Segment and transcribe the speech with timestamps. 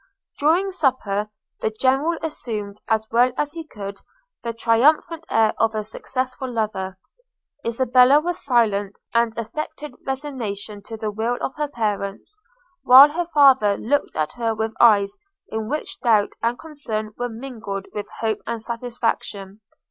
[0.39, 1.29] During supper
[1.59, 3.99] the General assumed, as well as he could,
[4.41, 6.97] the triumphant air of a successful lover.
[7.63, 12.41] Isabella was silent, and affected resignation to the will of her parents;
[12.81, 15.19] while her father looked at her with eyes
[15.49, 19.61] in which doubt and concern were mingled with hope and satisfaction.